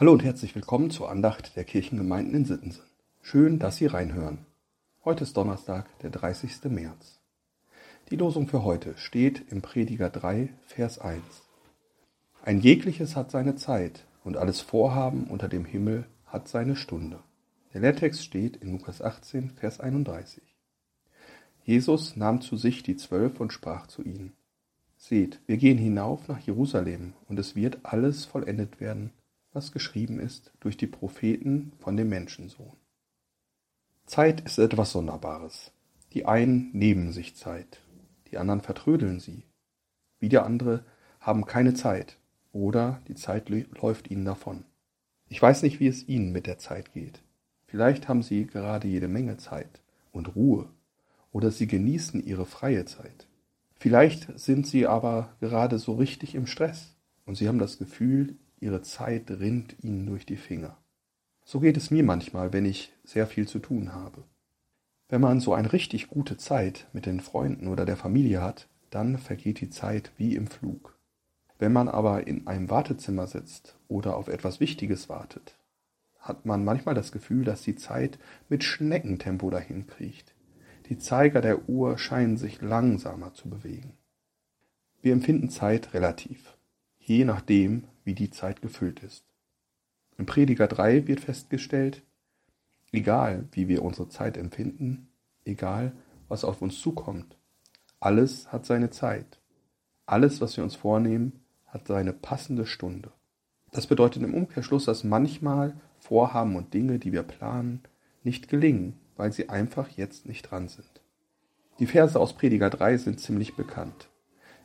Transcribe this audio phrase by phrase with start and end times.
[0.00, 2.84] Hallo und herzlich willkommen zur Andacht der Kirchengemeinden in Sittensen.
[3.20, 4.46] Schön, dass Sie reinhören.
[5.04, 6.64] Heute ist Donnerstag, der 30.
[6.70, 7.20] März.
[8.08, 11.22] Die Losung für heute steht im Prediger 3, Vers 1.
[12.42, 17.18] Ein jegliches hat seine Zeit und alles Vorhaben unter dem Himmel hat seine Stunde.
[17.74, 20.42] Der Lehrtext steht in Lukas 18, Vers 31.
[21.62, 24.32] Jesus nahm zu sich die Zwölf und sprach zu ihnen.
[24.96, 29.12] Seht, wir gehen hinauf nach Jerusalem, und es wird alles vollendet werden,
[29.52, 32.76] was geschrieben ist durch die Propheten von dem Menschensohn.
[34.06, 35.72] Zeit ist etwas Sonderbares.
[36.12, 37.80] Die einen nehmen sich Zeit,
[38.30, 39.44] die anderen vertrödeln sie.
[40.18, 40.84] Wieder andere
[41.20, 42.16] haben keine Zeit
[42.52, 44.64] oder die Zeit läuft ihnen davon.
[45.28, 47.22] Ich weiß nicht, wie es Ihnen mit der Zeit geht.
[47.66, 49.80] Vielleicht haben Sie gerade jede Menge Zeit
[50.10, 50.68] und Ruhe
[51.30, 53.28] oder Sie genießen Ihre freie Zeit.
[53.76, 58.82] Vielleicht sind Sie aber gerade so richtig im Stress und Sie haben das Gefühl, ihre
[58.82, 60.76] Zeit rinnt ihnen durch die Finger.
[61.44, 64.24] So geht es mir manchmal, wenn ich sehr viel zu tun habe.
[65.08, 69.18] Wenn man so eine richtig gute Zeit mit den Freunden oder der Familie hat, dann
[69.18, 70.96] vergeht die Zeit wie im Flug.
[71.58, 75.58] Wenn man aber in einem Wartezimmer sitzt oder auf etwas Wichtiges wartet,
[76.20, 80.34] hat man manchmal das Gefühl, dass die Zeit mit Schneckentempo dahin kriecht.
[80.88, 83.94] Die Zeiger der Uhr scheinen sich langsamer zu bewegen.
[85.02, 86.56] Wir empfinden Zeit relativ,
[86.98, 89.24] je nachdem, wie die Zeit gefüllt ist.
[90.18, 92.02] Im Prediger 3 wird festgestellt,
[92.90, 95.06] egal wie wir unsere Zeit empfinden,
[95.44, 95.92] egal
[96.26, 97.36] was auf uns zukommt,
[98.00, 99.38] alles hat seine Zeit.
[100.06, 103.12] Alles, was wir uns vornehmen, hat seine passende Stunde.
[103.70, 107.80] Das bedeutet im Umkehrschluss, dass manchmal Vorhaben und Dinge, die wir planen,
[108.24, 111.00] nicht gelingen, weil sie einfach jetzt nicht dran sind.
[111.78, 114.09] Die Verse aus Prediger 3 sind ziemlich bekannt.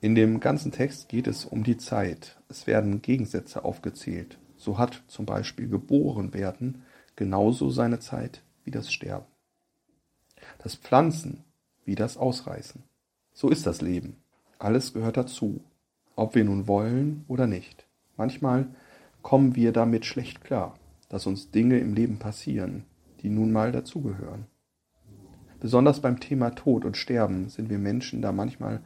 [0.00, 2.40] In dem ganzen Text geht es um die Zeit.
[2.48, 4.38] Es werden Gegensätze aufgezählt.
[4.56, 6.82] So hat zum Beispiel geboren werden
[7.16, 9.26] genauso seine Zeit wie das Sterben.
[10.62, 11.42] Das Pflanzen
[11.84, 12.84] wie das Ausreißen.
[13.32, 14.16] So ist das Leben.
[14.60, 15.64] Alles gehört dazu,
[16.14, 17.86] ob wir nun wollen oder nicht.
[18.16, 18.68] Manchmal
[19.22, 22.84] kommen wir damit schlecht klar, dass uns Dinge im Leben passieren,
[23.22, 24.46] die nun mal dazugehören.
[25.58, 28.80] Besonders beim Thema Tod und Sterben sind wir Menschen da manchmal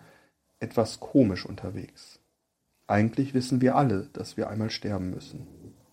[0.62, 2.20] etwas komisch unterwegs.
[2.86, 5.46] Eigentlich wissen wir alle, dass wir einmal sterben müssen.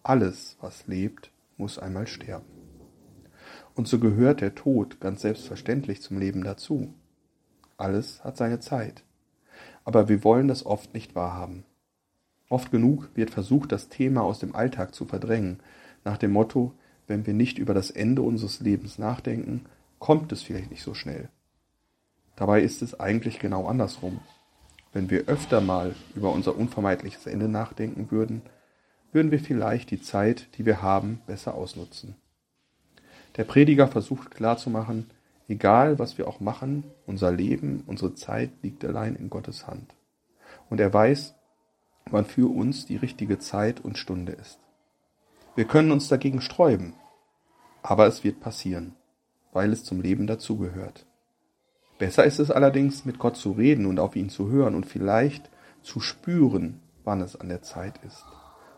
[0.03, 2.45] Alles, was lebt, muss einmal sterben.
[3.75, 6.93] Und so gehört der Tod ganz selbstverständlich zum Leben dazu.
[7.77, 9.03] Alles hat seine Zeit.
[9.85, 11.63] Aber wir wollen das oft nicht wahrhaben.
[12.49, 15.59] Oft genug wird versucht, das Thema aus dem Alltag zu verdrängen,
[16.03, 16.73] nach dem Motto,
[17.07, 19.65] wenn wir nicht über das Ende unseres Lebens nachdenken,
[19.99, 21.29] kommt es vielleicht nicht so schnell.
[22.35, 24.19] Dabei ist es eigentlich genau andersrum.
[24.91, 28.41] Wenn wir öfter mal über unser unvermeidliches Ende nachdenken würden,
[29.11, 32.15] würden wir vielleicht die Zeit, die wir haben, besser ausnutzen.
[33.37, 35.09] Der Prediger versucht klarzumachen,
[35.47, 39.93] egal was wir auch machen, unser Leben, unsere Zeit liegt allein in Gottes Hand.
[40.69, 41.35] Und er weiß,
[42.09, 44.59] wann für uns die richtige Zeit und Stunde ist.
[45.55, 46.93] Wir können uns dagegen sträuben,
[47.81, 48.95] aber es wird passieren,
[49.51, 51.05] weil es zum Leben dazugehört.
[51.99, 55.51] Besser ist es allerdings, mit Gott zu reden und auf ihn zu hören und vielleicht
[55.81, 58.25] zu spüren, wann es an der Zeit ist,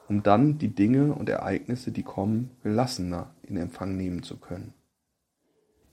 [0.07, 4.73] um dann die Dinge und Ereignisse, die kommen, gelassener in Empfang nehmen zu können.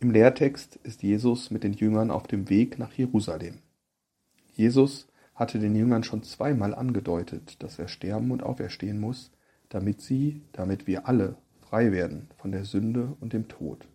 [0.00, 3.58] Im Lehrtext ist Jesus mit den Jüngern auf dem Weg nach Jerusalem.
[4.54, 9.32] Jesus hatte den Jüngern schon zweimal angedeutet, dass er sterben und auferstehen muss,
[9.68, 13.86] damit sie, damit wir alle frei werden von der Sünde und dem Tod.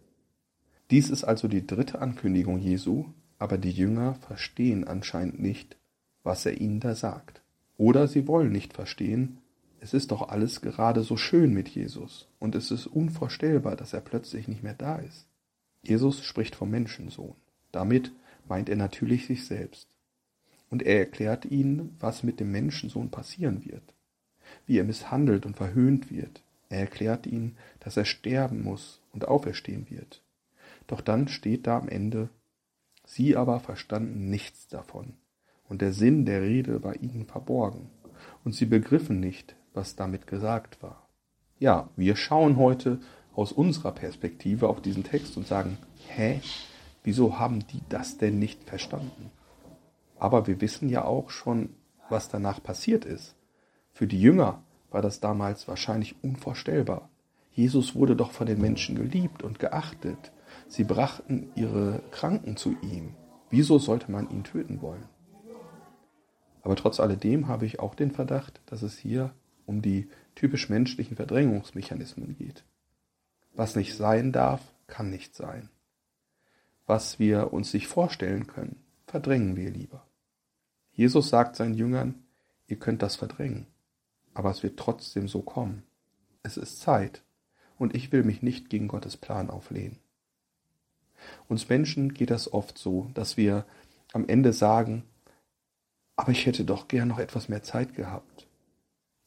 [0.92, 3.06] Dies ist also die dritte Ankündigung Jesu,
[3.40, 5.78] aber die Jünger verstehen anscheinend nicht,
[6.24, 7.42] was er ihnen da sagt.
[7.78, 9.40] Oder sie wollen nicht verstehen,
[9.84, 14.00] es ist doch alles gerade so schön mit Jesus und es ist unvorstellbar, dass er
[14.00, 15.28] plötzlich nicht mehr da ist.
[15.82, 17.36] Jesus spricht vom Menschensohn.
[17.74, 18.14] Damit
[18.48, 19.90] meint er natürlich sich selbst.
[20.70, 23.94] Und er erklärt ihnen, was mit dem Menschensohn passieren wird,
[24.66, 26.42] wie er misshandelt und verhöhnt wird.
[26.70, 30.24] Er erklärt ihnen, dass er sterben muss und auferstehen wird.
[30.88, 32.30] Doch dann steht da am Ende,
[33.06, 35.14] Sie aber verstanden nichts davon,
[35.68, 37.90] und der Sinn der Rede war ihnen verborgen,
[38.44, 41.08] und sie begriffen nicht, was damit gesagt war.
[41.60, 43.00] Ja, wir schauen heute
[43.36, 45.78] aus unserer Perspektive auf diesen Text und sagen,
[46.08, 46.42] hä,
[47.04, 49.32] wieso haben die das denn nicht verstanden?
[50.18, 51.70] Aber wir wissen ja auch schon,
[52.10, 53.36] was danach passiert ist.
[53.92, 57.10] Für die Jünger war das damals wahrscheinlich unvorstellbar.
[57.52, 60.32] Jesus wurde doch von den Menschen geliebt und geachtet.
[60.68, 63.16] Sie brachten ihre Kranken zu ihm.
[63.50, 65.08] Wieso sollte man ihn töten wollen?
[66.64, 69.34] Aber trotz alledem habe ich auch den Verdacht, dass es hier
[69.66, 72.64] um die typisch menschlichen Verdrängungsmechanismen geht.
[73.54, 75.70] Was nicht sein darf, kann nicht sein.
[76.86, 80.06] Was wir uns nicht vorstellen können, verdrängen wir lieber.
[80.92, 82.24] Jesus sagt seinen Jüngern,
[82.68, 83.68] ihr könnt das verdrängen,
[84.34, 85.84] aber es wird trotzdem so kommen.
[86.44, 87.24] Es ist Zeit
[87.78, 90.00] und ich will mich nicht gegen Gottes Plan auflehnen.
[91.48, 93.66] Uns Menschen geht das oft so, dass wir
[94.14, 95.04] am Ende sagen,
[96.16, 98.48] aber ich hätte doch gern noch etwas mehr Zeit gehabt.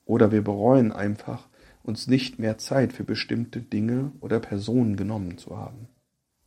[0.04, 1.48] Oder wir bereuen einfach,
[1.82, 5.88] uns nicht mehr Zeit für bestimmte Dinge oder Personen genommen zu haben.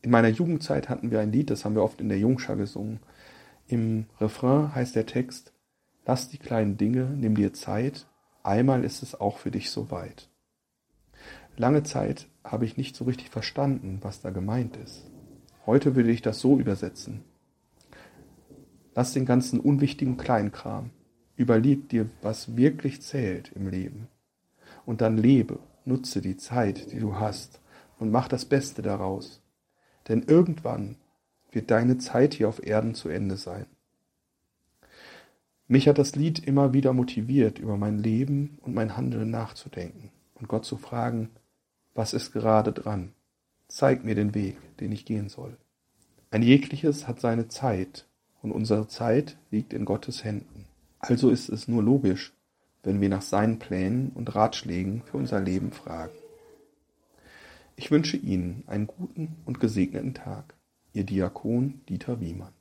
[0.02, 3.00] In meiner Jugendzeit hatten wir ein Lied, das haben wir oft in der Jungschar gesungen.
[3.68, 5.54] Im Refrain heißt der Text,
[6.06, 8.08] Lass die kleinen Dinge, nimm dir Zeit,
[8.42, 10.30] einmal ist es auch für dich soweit.
[11.56, 15.04] Lange Zeit habe ich nicht so richtig verstanden, was da gemeint ist.
[15.70, 17.24] Heute würde ich das so übersetzen.
[18.96, 20.90] Lass den ganzen unwichtigen Kleinkram.
[21.36, 24.08] Überleg dir, was wirklich zählt im Leben.
[24.88, 27.62] Und dann lebe, nutze die Zeit, die du hast
[28.00, 29.44] und mach das Beste daraus.
[30.08, 30.96] Denn irgendwann
[31.52, 33.68] wird deine Zeit hier auf Erden zu Ende sein.
[35.68, 40.48] Mich hat das Lied immer wieder motiviert, über mein Leben und mein Handeln nachzudenken und
[40.48, 41.30] Gott zu fragen,
[41.94, 43.14] was ist gerade dran?
[43.70, 45.56] Zeig mir den Weg, den ich gehen soll.
[46.32, 48.08] Ein jegliches hat seine Zeit
[48.42, 50.66] und unsere Zeit liegt in Gottes Händen.
[50.98, 52.34] Also ist es nur logisch,
[52.84, 56.14] wenn wir nach seinen Plänen und Ratschlägen für unser Leben fragen.
[57.76, 60.56] Ich wünsche Ihnen einen guten und gesegneten Tag.
[60.94, 62.54] Ihr Diakon Dieter Wiemann.